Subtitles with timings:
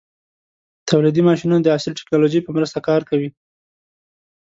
[0.89, 3.29] تولیدي ماشینونه د عصري ټېکنالوژۍ په مرسته کار کوي.